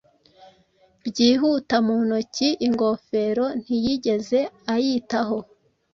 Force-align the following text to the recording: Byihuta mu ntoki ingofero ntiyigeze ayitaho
Byihuta 1.07 1.75
mu 1.85 1.95
ntoki 2.05 2.47
ingofero 2.67 3.45
ntiyigeze 3.61 4.39
ayitaho 4.73 5.37